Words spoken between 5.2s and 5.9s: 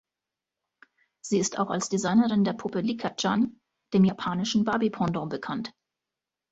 bekannt.